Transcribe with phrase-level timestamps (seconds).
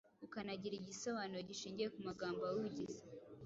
[0.25, 2.99] ukanagira igisobanuro gishingiye ku magambo awugize.